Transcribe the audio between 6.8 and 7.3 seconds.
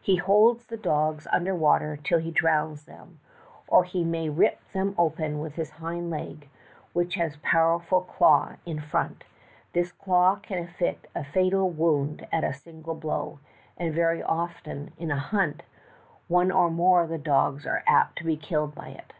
which